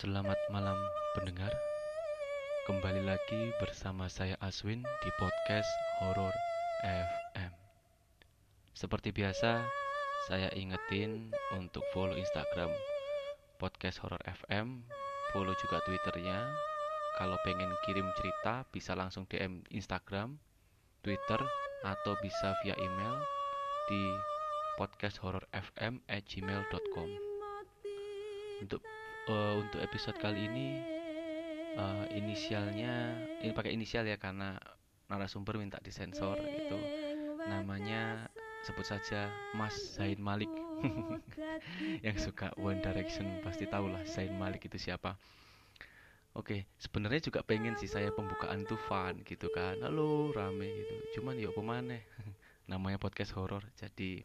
Selamat 0.00 0.40
malam 0.48 0.80
pendengar. 1.12 1.52
Kembali 2.64 3.04
lagi 3.04 3.52
bersama 3.60 4.08
saya 4.08 4.32
Aswin 4.40 4.80
di 4.80 5.10
podcast 5.20 5.68
Horror 6.00 6.32
FM 6.88 7.52
Seperti 8.72 9.12
biasa 9.12 9.60
saya 10.24 10.48
ingetin 10.56 11.28
untuk 11.52 11.84
follow 11.92 12.16
Instagram 12.16 12.72
podcast 13.60 14.00
Horror 14.00 14.24
FM 14.24 14.88
Follow 15.36 15.52
juga 15.60 15.84
Twitternya. 15.84 16.48
Kalau 17.20 17.36
pengen 17.44 17.68
kirim 17.84 18.08
cerita 18.16 18.64
bisa 18.72 18.96
langsung 18.96 19.28
DM 19.28 19.68
Instagram, 19.68 20.40
Twitter 21.04 21.44
Atau 21.84 22.16
bisa 22.24 22.56
via 22.64 22.72
email 22.80 23.20
di 23.92 24.16
podcasthorrorfm@gmail.com 24.80 27.08
Untuk 28.64 28.80
uh, 29.28 29.60
untuk 29.60 29.82
episode 29.84 30.16
kali 30.16 30.48
ini 30.48 30.80
uh, 31.76 32.06
inisialnya 32.14 33.18
ini 33.44 33.52
pakai 33.52 33.74
inisial 33.76 34.06
ya 34.08 34.16
karena 34.16 34.56
narasumber 35.10 35.58
minta 35.58 35.76
disensor 35.82 36.38
itu 36.46 36.78
namanya 37.44 38.30
sebut 38.62 38.86
saja 38.86 39.28
Mas 39.56 39.74
Zain 39.96 40.20
Malik 40.22 40.50
yang 42.06 42.16
suka 42.16 42.54
One 42.56 42.80
Direction 42.80 43.42
pasti 43.44 43.66
tahu 43.66 43.90
lah 43.90 44.06
Zain 44.06 44.32
Malik 44.38 44.64
itu 44.70 44.78
siapa 44.80 45.18
Oke, 46.30 46.70
sebenarnya 46.78 47.26
juga 47.26 47.42
pengen 47.42 47.74
sih 47.74 47.90
saya 47.90 48.14
pembukaan 48.14 48.62
tuh 48.62 48.78
fun 48.78 49.18
gitu 49.26 49.50
kan. 49.50 49.82
Halo, 49.82 50.30
rame 50.30 50.62
gitu. 50.62 51.18
Cuman 51.18 51.34
yuk 51.34 51.58
pemane. 51.58 52.06
Namanya 52.70 53.02
podcast 53.02 53.34
horor, 53.34 53.66
jadi 53.74 54.22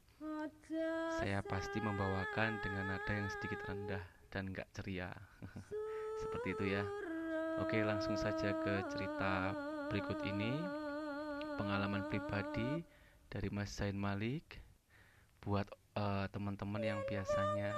saya 1.18 1.42
pasti 1.42 1.82
membawakan 1.82 2.62
dengan 2.62 2.94
nada 2.94 3.10
yang 3.10 3.26
sedikit 3.34 3.66
rendah 3.66 4.06
dan 4.36 4.52
gak 4.52 4.68
ceria. 4.76 5.08
Seperti 6.22 6.48
itu 6.52 6.76
ya. 6.76 6.84
Oke, 7.64 7.80
langsung 7.88 8.20
saja 8.20 8.52
ke 8.52 8.84
cerita 8.92 9.56
berikut 9.88 10.20
ini. 10.28 10.60
Pengalaman 11.56 12.04
pribadi 12.12 12.84
dari 13.32 13.48
Mas 13.48 13.72
Zain 13.72 13.96
Malik 13.96 14.60
buat 15.40 15.72
uh, 15.96 16.28
teman-teman 16.36 16.84
yang 16.84 17.00
biasanya 17.08 17.72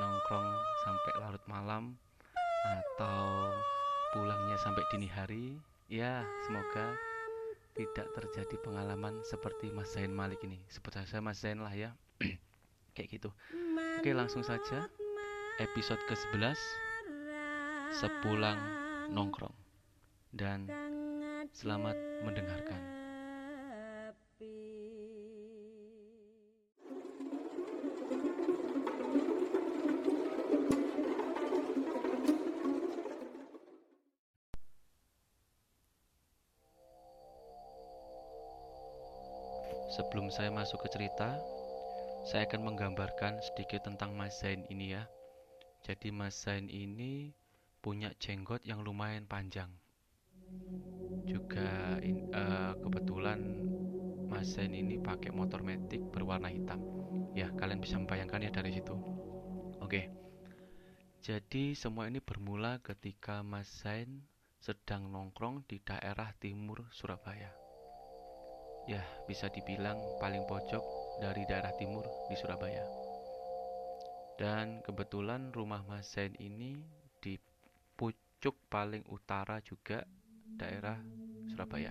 nongkrong 0.00 0.48
sampai 0.88 1.12
larut 1.20 1.44
malam 1.44 2.00
atau 2.64 3.52
pulangnya 4.16 4.56
sampai 4.64 4.80
dini 4.88 5.12
hari. 5.12 5.60
Ya, 5.92 6.24
semoga 6.48 6.96
tidak 7.76 8.08
terjadi 8.16 8.56
pengalaman 8.64 9.20
seperti 9.28 9.68
Mas 9.76 9.92
Zain 9.92 10.16
Malik 10.16 10.40
ini. 10.40 10.56
Sebut 10.72 10.96
saja 10.96 11.20
Mas 11.20 11.44
Zain 11.44 11.60
lah 11.60 11.76
ya. 11.76 11.92
Kayak 12.96 13.20
gitu. 13.20 13.28
Oke, 14.00 14.16
langsung 14.16 14.40
saja 14.40 14.88
episode 15.58 15.98
ke-11 16.06 16.54
Sepulang 17.90 18.62
Nongkrong 19.10 19.54
dan 20.30 20.70
selamat 21.50 21.98
mendengarkan. 22.22 22.78
Sebelum 39.90 40.30
saya 40.30 40.54
masuk 40.54 40.86
ke 40.86 40.88
cerita, 40.94 41.34
saya 42.30 42.46
akan 42.46 42.62
menggambarkan 42.62 43.42
sedikit 43.42 43.82
tentang 43.82 44.14
Mas 44.14 44.38
Zain 44.38 44.62
ini 44.70 44.94
ya. 44.94 45.02
Jadi 45.86 46.08
Mas 46.10 46.34
Zain 46.42 46.66
ini 46.66 47.30
punya 47.78 48.10
jenggot 48.18 48.62
yang 48.66 48.82
lumayan 48.82 49.24
panjang. 49.24 49.70
Juga 51.28 52.00
in, 52.02 52.28
uh, 52.34 52.74
kebetulan 52.82 53.40
Mas 54.28 54.56
Zain 54.56 54.74
ini 54.74 55.00
pakai 55.00 55.30
motor 55.32 55.64
metik 55.64 56.02
berwarna 56.12 56.50
hitam. 56.50 56.80
Ya, 57.36 57.48
kalian 57.54 57.80
bisa 57.80 57.96
membayangkan 57.96 58.44
ya 58.44 58.50
dari 58.52 58.74
situ. 58.74 58.96
Oke. 59.80 60.10
Jadi 61.22 61.76
semua 61.76 62.08
ini 62.08 62.18
bermula 62.22 62.80
ketika 62.80 63.44
Mas 63.44 63.68
Zain 63.82 64.24
sedang 64.58 65.06
nongkrong 65.08 65.64
di 65.70 65.78
daerah 65.82 66.34
timur 66.36 66.86
Surabaya. 66.90 67.54
Ya, 68.88 69.04
bisa 69.28 69.52
dibilang 69.52 70.00
paling 70.16 70.48
pojok 70.48 70.80
dari 71.20 71.44
daerah 71.44 71.70
timur 71.76 72.08
di 72.28 72.34
Surabaya. 72.34 73.07
Dan 74.38 74.86
kebetulan 74.86 75.50
rumah 75.50 75.82
Mas 75.82 76.14
Zain 76.14 76.30
ini 76.38 76.78
di 77.18 77.34
pucuk 77.98 78.54
paling 78.70 79.02
utara 79.10 79.58
juga 79.58 80.06
daerah 80.54 80.94
Surabaya. 81.50 81.90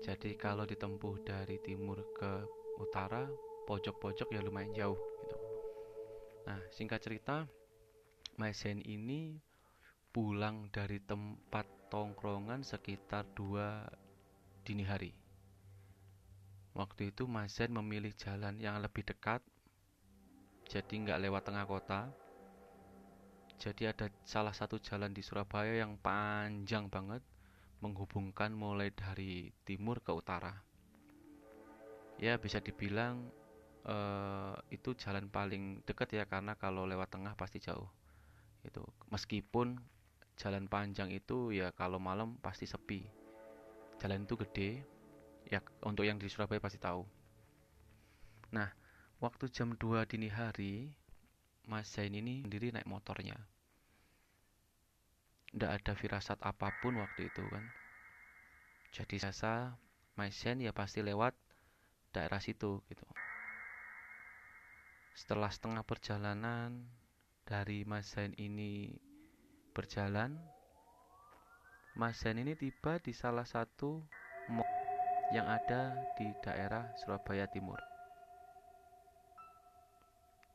Jadi 0.00 0.32
kalau 0.40 0.64
ditempuh 0.64 1.20
dari 1.20 1.60
timur 1.60 2.00
ke 2.16 2.40
utara, 2.80 3.28
pojok-pojok 3.68 4.32
ya 4.32 4.40
lumayan 4.40 4.72
jauh 4.72 4.96
gitu. 4.96 5.36
Nah, 6.48 6.60
singkat 6.72 7.04
cerita, 7.04 7.44
Mas 8.40 8.64
Zain 8.64 8.80
ini 8.80 9.36
pulang 10.16 10.72
dari 10.72 11.04
tempat 11.04 11.68
tongkrongan 11.92 12.64
sekitar 12.64 13.28
dua 13.36 13.84
dini 14.64 14.88
hari. 14.88 15.12
Waktu 16.72 17.12
itu 17.12 17.28
Mas 17.28 17.60
Zain 17.60 17.76
memilih 17.76 18.16
jalan 18.16 18.56
yang 18.56 18.80
lebih 18.80 19.04
dekat 19.04 19.44
jadi 20.70 20.94
nggak 21.02 21.20
lewat 21.26 21.42
tengah 21.50 21.66
kota. 21.66 22.06
Jadi 23.58 23.90
ada 23.90 24.06
salah 24.22 24.54
satu 24.54 24.78
jalan 24.78 25.10
di 25.10 25.20
Surabaya 25.20 25.82
yang 25.82 25.98
panjang 25.98 26.86
banget 26.86 27.20
menghubungkan 27.82 28.54
mulai 28.54 28.94
dari 28.94 29.50
timur 29.66 29.98
ke 29.98 30.14
utara. 30.14 30.54
Ya 32.22 32.38
bisa 32.38 32.62
dibilang 32.62 33.28
uh, 33.84 34.54
itu 34.70 34.94
jalan 34.94 35.26
paling 35.26 35.82
dekat 35.82 36.14
ya 36.14 36.24
karena 36.24 36.54
kalau 36.54 36.86
lewat 36.86 37.10
tengah 37.18 37.34
pasti 37.34 37.58
jauh 37.58 37.88
itu 38.60 38.84
meskipun 39.08 39.80
jalan 40.36 40.68
panjang 40.68 41.08
itu 41.08 41.50
ya 41.50 41.74
kalau 41.74 41.98
malam 41.98 42.38
pasti 42.38 42.70
sepi. 42.70 43.02
Jalan 43.98 44.24
itu 44.24 44.38
gede 44.38 44.70
ya 45.50 45.58
untuk 45.82 46.06
yang 46.06 46.16
di 46.16 46.30
Surabaya 46.30 46.62
pasti 46.62 46.78
tahu. 46.78 47.02
Nah 48.54 48.79
Waktu 49.20 49.52
jam 49.52 49.76
2 49.76 50.08
dini 50.08 50.32
hari, 50.32 50.96
Mas 51.68 51.92
Zain 51.92 52.16
ini 52.16 52.40
sendiri 52.40 52.72
naik 52.72 52.88
motornya. 52.88 53.36
Tidak 55.52 55.68
ada 55.68 55.92
firasat 55.92 56.40
apa 56.40 56.72
pun 56.80 56.96
waktu 56.96 57.28
itu 57.28 57.44
kan. 57.52 57.60
Jadi 58.96 59.20
saya 59.20 59.76
Mas 60.16 60.40
Zain 60.40 60.64
ya 60.64 60.72
pasti 60.72 61.04
lewat 61.04 61.36
daerah 62.16 62.40
situ 62.40 62.80
gitu. 62.88 63.04
Setelah 65.12 65.52
setengah 65.52 65.84
perjalanan 65.84 66.88
dari 67.44 67.84
Mas 67.84 68.16
Zain 68.16 68.32
ini 68.40 68.88
berjalan, 69.76 70.32
Mas 71.92 72.24
Zain 72.24 72.40
ini 72.40 72.56
tiba 72.56 72.96
di 73.04 73.12
salah 73.12 73.44
satu 73.44 74.00
mall 74.48 74.64
yang 75.36 75.44
ada 75.44 76.08
di 76.16 76.32
daerah 76.40 76.88
Surabaya 76.96 77.44
Timur 77.52 77.89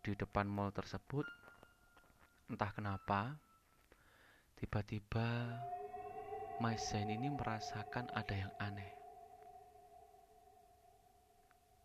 di 0.06 0.14
depan 0.14 0.46
mall 0.46 0.70
tersebut. 0.70 1.26
Entah 2.46 2.70
kenapa 2.70 3.42
tiba-tiba 4.54 5.50
My 6.62 6.78
Zain 6.78 7.10
ini 7.10 7.34
merasakan 7.34 8.14
ada 8.14 8.36
yang 8.38 8.54
aneh. 8.62 8.94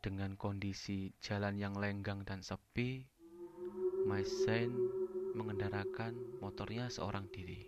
Dengan 0.04 0.36
kondisi 0.36 1.16
jalan 1.24 1.56
yang 1.56 1.72
lenggang 1.80 2.20
dan 2.28 2.44
sepi 2.44 3.08
My 4.04 4.20
Zain 4.20 4.68
mengendarakan 5.32 6.12
motornya 6.44 6.92
seorang 6.92 7.24
diri. 7.32 7.64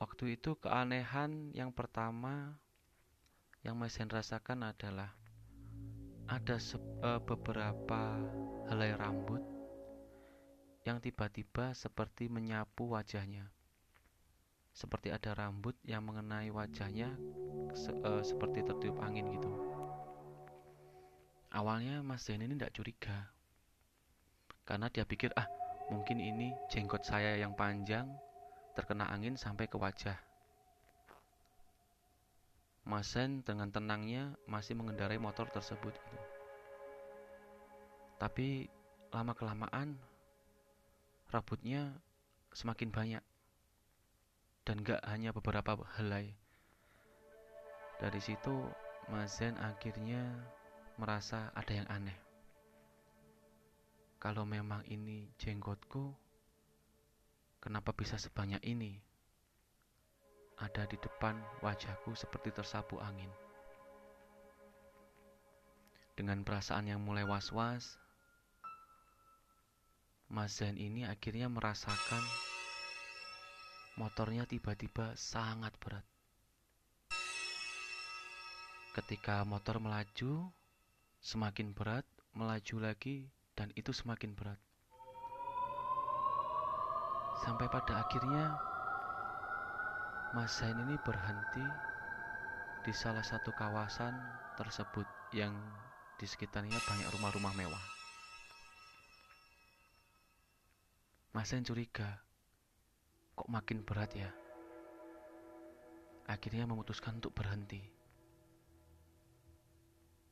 Waktu 0.00 0.40
itu 0.40 0.56
keanehan 0.56 1.52
yang 1.52 1.68
pertama 1.68 2.56
yang 3.60 3.76
Zain 3.92 4.08
rasakan 4.08 4.72
adalah 4.72 5.25
ada 6.26 6.58
uh, 6.58 7.22
beberapa 7.22 8.18
helai 8.66 8.98
rambut 8.98 9.38
yang 10.82 10.98
tiba-tiba 10.98 11.70
seperti 11.74 12.26
menyapu 12.26 12.90
wajahnya. 12.90 13.46
Seperti 14.74 15.14
ada 15.14 15.32
rambut 15.38 15.78
yang 15.86 16.02
mengenai 16.02 16.50
wajahnya 16.50 17.14
se 17.78 17.94
uh, 17.94 18.22
seperti 18.26 18.66
tertiup 18.66 18.98
angin 18.98 19.30
gitu. 19.34 19.50
Awalnya 21.54 22.02
Mas 22.02 22.26
Zain 22.26 22.42
ini 22.42 22.58
tidak 22.58 22.74
curiga. 22.74 23.30
Karena 24.66 24.90
dia 24.90 25.06
pikir, 25.06 25.30
ah 25.38 25.46
mungkin 25.94 26.18
ini 26.18 26.50
jenggot 26.68 27.06
saya 27.06 27.38
yang 27.38 27.54
panjang 27.54 28.10
terkena 28.74 29.06
angin 29.08 29.38
sampai 29.38 29.70
ke 29.70 29.78
wajah. 29.78 30.25
Masen 32.86 33.42
dengan 33.42 33.66
tenangnya 33.74 34.38
masih 34.46 34.78
mengendarai 34.78 35.18
motor 35.18 35.50
tersebut. 35.50 35.90
Tapi 38.22 38.70
lama 39.10 39.34
kelamaan 39.34 39.98
rambutnya 41.34 41.98
semakin 42.54 42.94
banyak 42.94 43.24
dan 44.62 44.86
gak 44.86 45.02
hanya 45.06 45.34
beberapa 45.34 45.76
helai. 45.98 46.38
Dari 47.98 48.20
situ 48.22 48.54
Mazen 49.06 49.58
akhirnya 49.58 50.22
merasa 50.98 51.54
ada 51.54 51.72
yang 51.74 51.88
aneh. 51.90 52.18
Kalau 54.18 54.42
memang 54.42 54.82
ini 54.90 55.30
jenggotku, 55.38 56.10
kenapa 57.62 57.94
bisa 57.94 58.18
sebanyak 58.18 58.58
ini? 58.66 59.05
Ada 60.56 60.88
di 60.88 60.96
depan 60.96 61.36
wajahku 61.60 62.16
seperti 62.16 62.48
tersapu 62.48 62.96
angin. 62.96 63.28
Dengan 66.16 66.40
perasaan 66.40 66.88
yang 66.88 67.04
mulai 67.04 67.28
was-was, 67.28 68.00
Mas 70.32 70.56
Zain 70.56 70.80
ini 70.80 71.04
akhirnya 71.04 71.52
merasakan 71.52 72.24
motornya 74.00 74.48
tiba-tiba 74.48 75.12
sangat 75.12 75.76
berat. 75.76 76.04
Ketika 78.96 79.44
motor 79.44 79.76
melaju, 79.76 80.48
semakin 81.20 81.76
berat, 81.76 82.08
melaju 82.32 82.76
lagi, 82.80 83.28
dan 83.52 83.68
itu 83.76 83.92
semakin 83.92 84.32
berat. 84.32 84.56
Sampai 87.44 87.68
pada 87.68 88.00
akhirnya, 88.00 88.56
Mas 90.34 90.58
Zain 90.58 90.74
ini 90.82 90.98
berhenti 91.06 91.62
di 92.82 92.90
salah 92.90 93.22
satu 93.22 93.54
kawasan 93.54 94.14
tersebut 94.58 95.06
yang 95.30 95.54
di 96.16 96.26
sekitarnya 96.26 96.80
banyak 96.82 97.08
rumah-rumah 97.14 97.54
mewah. 97.54 97.84
Masen 101.36 101.62
curiga, 101.62 102.16
kok 103.36 103.52
makin 103.52 103.84
berat 103.84 104.08
ya? 104.16 104.32
Akhirnya 106.26 106.64
memutuskan 106.64 107.20
untuk 107.20 107.36
berhenti. 107.36 107.84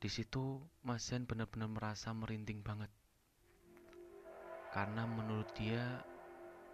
Di 0.01 0.09
situ 0.11 0.59
Masen 0.83 1.23
benar-benar 1.29 1.69
merasa 1.71 2.11
merinding 2.11 2.65
banget. 2.65 2.89
Karena 4.73 5.07
menurut 5.07 5.47
dia 5.55 6.03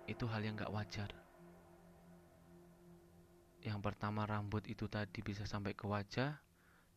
itu 0.09 0.25
hal 0.25 0.41
yang 0.41 0.57
gak 0.57 0.74
wajar. 0.74 1.20
Yang 3.62 3.80
pertama 3.86 4.25
rambut 4.25 4.66
itu 4.66 4.90
tadi 4.90 5.22
bisa 5.22 5.46
sampai 5.46 5.78
ke 5.78 5.86
wajah 5.86 6.42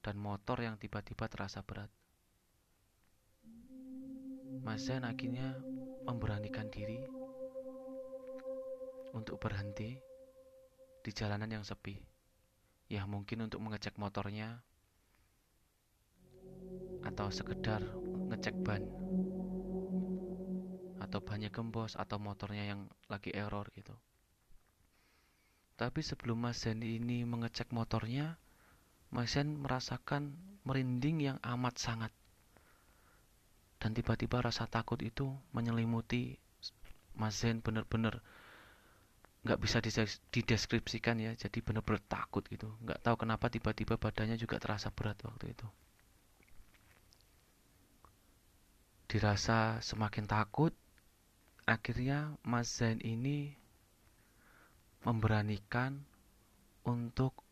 dan 0.00 0.16
motor 0.16 0.60
yang 0.64 0.80
tiba-tiba 0.80 1.28
terasa 1.28 1.60
berat. 1.60 1.92
Masen 4.64 5.04
akhirnya 5.04 5.60
memberanikan 6.08 6.72
diri 6.72 7.04
untuk 9.12 9.36
berhenti 9.36 10.00
di 11.04 11.10
jalanan 11.12 11.60
yang 11.60 11.64
sepi. 11.64 12.00
Ya 12.88 13.04
mungkin 13.04 13.44
untuk 13.44 13.60
mengecek 13.60 13.96
motornya 14.00 14.64
atau 17.04 17.28
sekedar 17.28 17.84
ngecek 18.32 18.56
ban 18.64 18.80
atau 21.00 21.20
banyak 21.20 21.52
gembos 21.52 22.00
atau 22.00 22.16
motornya 22.16 22.64
yang 22.72 22.88
lagi 23.12 23.28
error 23.36 23.68
gitu. 23.76 23.92
Tapi 25.74 26.06
sebelum 26.06 26.38
Mas 26.38 26.62
Zen 26.62 26.86
ini 26.86 27.26
mengecek 27.26 27.74
motornya, 27.74 28.38
Mas 29.10 29.34
Zen 29.34 29.58
merasakan 29.58 30.34
merinding 30.62 31.18
yang 31.34 31.38
amat 31.42 31.74
sangat. 31.82 32.12
Dan 33.82 33.92
tiba-tiba 33.92 34.40
rasa 34.40 34.70
takut 34.70 35.02
itu 35.02 35.34
menyelimuti 35.50 36.38
Mas 37.18 37.42
Zen 37.42 37.58
benar-benar 37.60 38.22
nggak 39.44 39.60
bisa 39.60 39.82
dideskripsikan 40.32 41.20
ya. 41.20 41.34
Jadi 41.36 41.60
benar-benar 41.60 42.00
takut 42.06 42.46
gitu. 42.48 42.70
Nggak 42.80 43.02
tahu 43.04 43.26
kenapa 43.26 43.50
tiba-tiba 43.50 43.98
badannya 43.98 44.38
juga 44.38 44.56
terasa 44.62 44.88
berat 44.94 45.20
waktu 45.26 45.52
itu. 45.52 45.66
Dirasa 49.10 49.82
semakin 49.84 50.24
takut 50.24 50.72
akhirnya 51.68 52.34
Mas 52.40 52.72
Zain 52.72 52.98
ini 53.04 53.52
memberanikan 55.04 56.02
untuk 56.84 57.44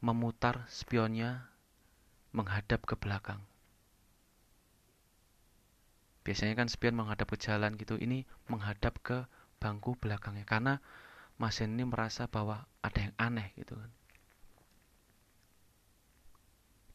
memutar 0.00 0.66
spionnya 0.70 1.50
menghadap 2.30 2.86
ke 2.86 2.94
belakang 2.94 3.42
biasanya 6.26 6.58
kan 6.58 6.66
spion 6.66 6.98
menghadap 6.98 7.30
ke 7.30 7.38
jalan 7.38 7.78
gitu 7.78 7.94
ini 8.02 8.26
menghadap 8.50 8.98
ke 8.98 9.30
bangku 9.62 9.94
belakangnya 10.02 10.42
karena 10.42 10.82
Mas 11.38 11.62
ini 11.62 11.86
merasa 11.86 12.26
bahwa 12.26 12.66
ada 12.82 12.98
yang 12.98 13.14
aneh 13.14 13.54
gitu 13.54 13.78
kan. 13.78 13.92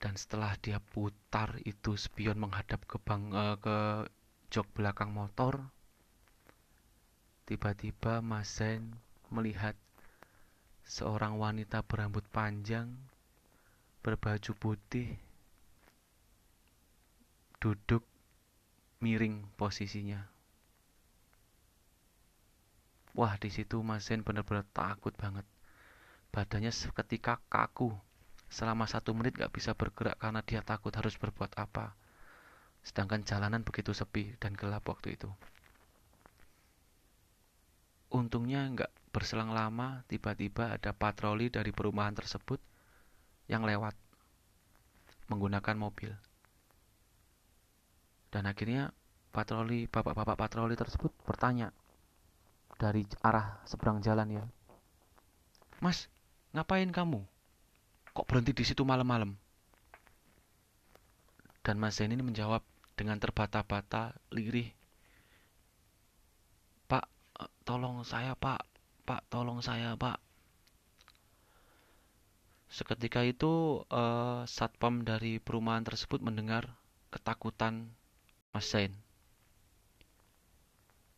Dan 0.02 0.14
setelah 0.18 0.58
dia 0.58 0.82
putar 0.82 1.62
itu 1.64 1.94
spion 1.94 2.42
menghadap 2.42 2.84
ke 2.90 2.98
bang 3.00 3.30
uh, 3.32 3.56
ke 3.62 4.10
jok 4.50 4.68
belakang 4.74 5.14
motor, 5.14 5.62
tiba-tiba 7.46 8.20
Mas 8.26 8.50
Zen 8.50 8.98
melihat 9.32 9.74
seorang 10.86 11.40
wanita 11.40 11.82
berambut 11.88 12.28
panjang, 12.30 12.92
berbaju 14.04 14.52
putih, 14.60 15.18
duduk 17.58 18.04
miring 19.02 19.48
posisinya 19.58 20.32
Wah, 23.12 23.36
di 23.36 23.52
situ 23.52 23.84
Mas 23.84 24.08
Zen 24.08 24.24
benar-benar 24.24 24.64
takut 24.72 25.12
banget. 25.20 25.44
Badannya 26.32 26.72
seketika 26.72 27.44
kaku. 27.52 27.92
Selama 28.48 28.88
satu 28.88 29.12
menit 29.16 29.36
gak 29.36 29.52
bisa 29.52 29.76
bergerak 29.76 30.16
karena 30.20 30.40
dia 30.44 30.64
takut 30.64 30.96
harus 30.96 31.20
berbuat 31.20 31.52
apa. 31.60 31.92
Sedangkan 32.88 33.28
jalanan 33.28 33.68
begitu 33.68 33.92
sepi 33.92 34.36
dan 34.40 34.56
gelap 34.56 34.88
waktu 34.88 35.20
itu. 35.20 35.28
Untungnya 38.12 38.68
nggak 38.68 38.92
berselang 39.12 39.52
lama, 39.52 40.08
tiba-tiba 40.08 40.76
ada 40.76 40.96
patroli 40.96 41.52
dari 41.52 41.76
perumahan 41.76 42.16
tersebut 42.16 42.58
yang 43.52 43.68
lewat 43.68 43.94
menggunakan 45.28 45.76
mobil. 45.76 46.12
Dan 48.32 48.48
akhirnya 48.48 48.96
patroli, 49.36 49.92
bapak-bapak 49.92 50.40
patroli 50.40 50.80
tersebut 50.80 51.12
bertanya, 51.28 51.76
dari 52.80 53.04
arah 53.22 53.60
seberang 53.68 54.00
jalan 54.00 54.42
ya. 54.42 54.44
Mas, 55.84 56.08
ngapain 56.56 56.88
kamu? 56.90 57.22
Kok 58.16 58.28
berhenti 58.28 58.56
di 58.56 58.64
situ 58.64 58.88
malam-malam? 58.88 59.36
Dan 61.62 61.78
Mas 61.78 62.00
Zain 62.00 62.10
ini 62.10 62.24
menjawab 62.26 62.66
dengan 62.98 63.22
terbata-bata, 63.22 64.18
lirih. 64.34 64.74
Pak, 66.90 67.06
tolong 67.68 68.02
saya 68.02 68.34
pak, 68.34 68.71
pak 69.12 69.28
tolong 69.28 69.60
saya 69.60 70.00
pak. 70.00 70.16
Seketika 72.72 73.28
itu 73.28 73.84
uh, 73.92 74.48
satpam 74.48 75.04
dari 75.04 75.44
perumahan 75.44 75.84
tersebut 75.84 76.24
mendengar 76.24 76.72
ketakutan 77.12 77.92
Mas 78.56 78.72
Zain. 78.72 78.96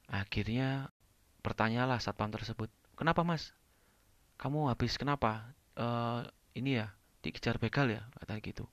Akhirnya 0.10 0.90
Bertanyalah 1.44 2.00
satpam 2.00 2.32
tersebut, 2.32 2.72
kenapa 2.96 3.20
mas? 3.28 3.52
Kamu 4.40 4.72
habis 4.72 4.96
kenapa? 4.96 5.44
Uh, 5.76 6.24
ini 6.56 6.80
ya, 6.80 6.88
dikejar 7.20 7.60
begal 7.60 7.92
ya, 7.92 8.08
kata 8.24 8.40
gitu. 8.40 8.64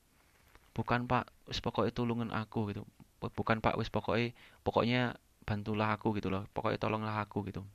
Bukan 0.71 1.03
pak, 1.03 1.27
wis 1.51 1.59
pokoknya 1.59 1.91
tulungan 1.91 2.31
aku 2.31 2.71
gitu. 2.71 2.87
Bukan 3.19 3.59
pak, 3.59 3.75
wis 3.75 3.91
pokoknya, 3.91 4.31
pokoknya 4.63 5.19
bantulah 5.43 5.91
aku 5.91 6.15
gitu 6.15 6.31
loh. 6.31 6.47
Pokoknya 6.55 6.79
tolonglah 6.79 7.19
aku 7.19 7.43
gitu. 7.51 7.67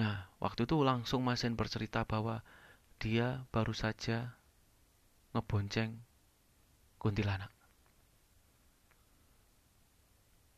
Nah, 0.00 0.32
waktu 0.40 0.64
itu 0.64 0.80
langsung 0.80 1.20
Masen 1.20 1.60
bercerita 1.60 2.08
bahwa 2.08 2.40
dia 2.96 3.44
baru 3.52 3.76
saja 3.76 4.32
ngebonceng 5.36 5.92
kuntilanak. 6.96 7.52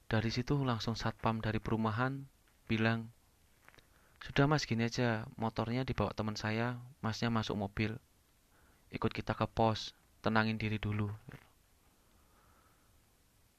Dari 0.07 0.31
situ 0.31 0.55
langsung 0.63 0.95
satpam 0.95 1.43
dari 1.43 1.59
perumahan 1.59 2.23
bilang, 2.71 3.11
sudah 4.23 4.47
mas 4.47 4.63
gini 4.63 4.87
aja, 4.87 5.27
motornya 5.35 5.83
dibawa 5.83 6.15
teman 6.15 6.39
saya, 6.39 6.79
masnya 7.03 7.27
masuk 7.27 7.59
mobil, 7.59 7.99
ikut 8.95 9.11
kita 9.11 9.35
ke 9.35 9.51
pos, 9.51 9.91
tenangin 10.23 10.55
diri 10.55 10.79
dulu. 10.79 11.11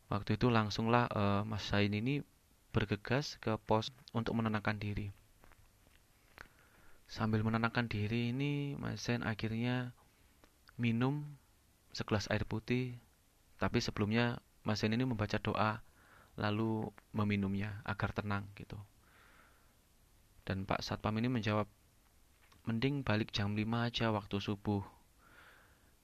Waktu 0.07 0.39
itu 0.39 0.47
langsunglah 0.47 1.11
uh, 1.11 1.41
Mas 1.43 1.65
Sain 1.67 1.91
ini 1.91 2.21
bergegas 2.71 3.35
ke 3.41 3.57
pos 3.57 3.89
untuk 4.13 4.37
menenangkan 4.37 4.77
diri. 4.77 5.22
Sambil 7.13 7.45
menenangkan 7.45 7.85
diri 7.85 8.33
ini, 8.33 8.73
Mas 8.73 9.05
Sain 9.05 9.21
akhirnya 9.21 9.93
minum 10.81 11.21
segelas 11.93 12.25
air 12.33 12.41
putih. 12.41 12.97
Tapi 13.61 13.77
sebelumnya 13.85 14.41
Mas 14.65 14.81
Sain 14.81 14.97
ini 14.97 15.05
membaca 15.05 15.37
doa 15.37 15.85
lalu 16.41 16.89
meminumnya 17.13 17.85
agar 17.85 18.17
tenang 18.17 18.49
gitu. 18.57 18.81
Dan 20.41 20.65
Pak 20.65 20.81
Satpam 20.81 21.13
ini 21.21 21.29
menjawab, 21.29 21.69
mending 22.65 23.05
balik 23.05 23.29
jam 23.29 23.53
5 23.53 23.61
aja 23.61 24.09
waktu 24.09 24.41
subuh. 24.41 24.81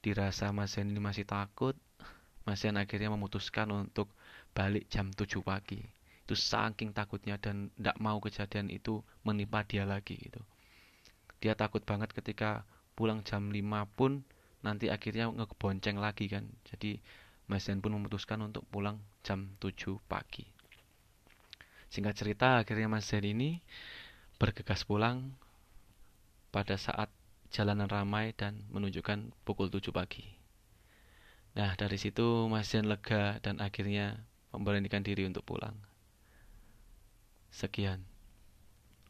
Dirasa 0.05 0.53
Mas 0.53 0.77
Zen 0.77 0.93
ini 0.93 1.01
masih 1.01 1.25
takut, 1.25 1.73
Mas 2.45 2.61
Zen 2.61 2.77
akhirnya 2.77 3.09
memutuskan 3.09 3.65
untuk 3.73 4.13
balik 4.53 4.85
jam 4.93 5.09
7 5.09 5.41
pagi. 5.41 5.81
Itu 6.21 6.37
saking 6.37 6.93
takutnya 6.93 7.41
dan 7.41 7.73
tidak 7.73 7.97
mau 7.97 8.21
kejadian 8.21 8.69
itu 8.69 9.01
menimpa 9.25 9.65
dia 9.65 9.89
lagi 9.89 10.13
gitu. 10.13 10.45
Dia 11.39 11.55
takut 11.55 11.83
banget 11.83 12.11
ketika 12.11 12.67
pulang 12.95 13.23
jam 13.23 13.47
5 13.51 13.59
pun 13.95 14.23
nanti 14.59 14.91
akhirnya 14.91 15.31
ngebonceng 15.31 15.99
lagi 15.99 16.27
kan. 16.27 16.47
Jadi 16.67 16.99
Mas 17.49 17.65
Zen 17.65 17.81
pun 17.81 17.95
memutuskan 17.95 18.43
untuk 18.45 18.67
pulang 18.69 18.99
jam 19.25 19.55
7 19.57 19.97
pagi. 20.05 20.45
Singkat 21.89 22.13
cerita, 22.13 22.61
akhirnya 22.61 22.85
Mas 22.85 23.09
Zen 23.09 23.25
ini 23.25 23.57
bergegas 24.37 24.85
pulang 24.85 25.33
pada 26.53 26.77
saat 26.77 27.09
jalanan 27.49 27.89
ramai 27.89 28.37
dan 28.37 28.61
menunjukkan 28.69 29.33
pukul 29.41 29.73
7 29.73 29.89
pagi. 29.89 30.21
Nah, 31.57 31.73
dari 31.73 31.97
situ 31.97 32.45
Mas 32.45 32.69
Zen 32.69 32.85
lega 32.85 33.41
dan 33.41 33.57
akhirnya 33.57 34.21
memberanikan 34.53 35.01
diri 35.01 35.25
untuk 35.25 35.41
pulang. 35.49 35.73
Sekian. 37.49 38.05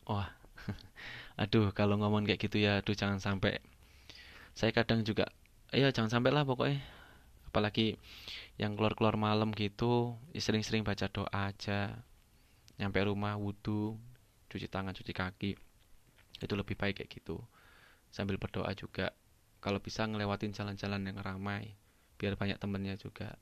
Wah, 0.07 0.31
aduh 1.39 1.72
kalau 1.72 1.96
ngomong 1.96 2.27
kayak 2.27 2.43
gitu 2.43 2.60
ya, 2.60 2.84
aduh 2.84 2.93
jangan 2.93 3.24
sampai. 3.24 3.63
Saya 4.51 4.75
kadang 4.75 5.08
juga, 5.08 5.31
ya 5.72 5.88
jangan 5.96 6.12
sampai 6.19 6.36
lah 6.36 6.43
pokoknya. 6.43 6.84
Apalagi 7.48 7.96
yang 8.60 8.75
keluar-keluar 8.75 9.15
malam 9.15 9.55
gitu, 9.55 10.19
ya 10.36 10.41
sering-sering 10.43 10.84
baca 10.84 11.08
doa 11.08 11.31
aja. 11.31 11.96
Nyampe 12.75 13.00
rumah 13.08 13.39
wudhu, 13.39 13.96
cuci 14.50 14.67
tangan 14.67 14.98
cuci 14.98 15.13
kaki 15.13 15.51
itu 16.41 16.53
lebih 16.58 16.75
baik 16.75 17.00
kayak 17.00 17.12
gitu 17.13 17.38
sambil 18.10 18.41
berdoa 18.41 18.74
juga 18.74 19.13
kalau 19.62 19.77
bisa 19.77 20.10
ngelewatin 20.10 20.55
jalan-jalan 20.55 21.05
yang 21.05 21.17
ramai 21.22 21.77
biar 22.17 22.34
banyak 22.34 22.58
temennya 22.58 22.98
juga 22.98 23.38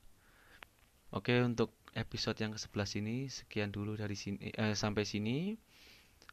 oke 1.16 1.32
untuk 1.48 1.72
episode 1.96 2.38
yang 2.44 2.52
ke-11 2.54 2.90
ini 3.00 3.18
sekian 3.32 3.72
dulu 3.72 3.96
dari 3.96 4.20
sini 4.20 4.52
eh, 4.52 4.76
sampai 4.76 5.08
sini 5.08 5.56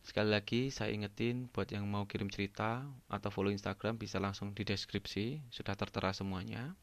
sekali 0.04 0.30
lagi 0.30 0.68
saya 0.68 0.92
ingetin 0.92 1.49
buat 1.49 1.66
yang 1.73 1.88
mau 1.88 2.04
kirim 2.04 2.28
cerita 2.28 2.84
atau 3.08 3.28
follow 3.32 3.50
Instagram 3.50 3.96
bisa 3.96 4.20
langsung 4.20 4.52
di 4.52 4.62
deskripsi 4.62 5.40
sudah 5.49 5.73
tertera 5.75 6.12
semuanya 6.12 6.76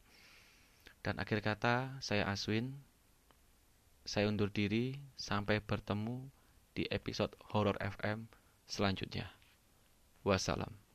dan 1.05 1.21
akhir 1.21 1.45
kata 1.45 2.01
saya 2.01 2.25
Aswin 2.27 2.73
saya 4.01 4.25
undur 4.25 4.49
diri 4.49 4.97
sampai 5.13 5.61
bertemu 5.61 6.25
di 6.73 6.89
episode 6.89 7.37
Horror 7.53 7.77
FM 7.77 8.25
selanjutnya. 8.65 9.29
Wassalam. 10.25 10.90